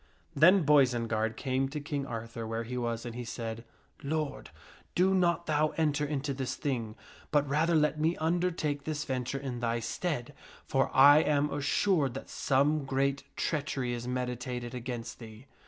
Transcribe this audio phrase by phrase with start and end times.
[0.35, 3.63] Then Boisenard came to King Arthur where he was, and he said,"
[4.03, 4.49] Lord,
[4.95, 6.95] do not thou enter into this thing,
[7.29, 10.33] but rather let me undertake this venture in thy stead,
[10.65, 15.45] for I am assured that some great treachery is meditated against thee."